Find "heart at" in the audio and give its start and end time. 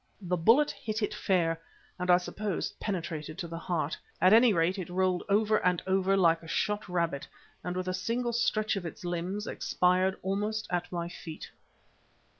3.59-4.33